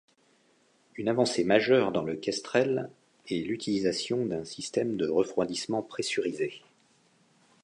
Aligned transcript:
Une 0.95 1.09
avancée 1.09 1.43
majeure 1.43 1.91
dans 1.91 2.01
le 2.01 2.15
Kestrel 2.15 2.89
est 3.29 3.35
l'utilisation 3.45 4.25
d'un 4.25 4.43
système 4.45 4.97
de 4.97 5.07
refroidissement 5.07 5.83
pressurisé. 5.83 6.63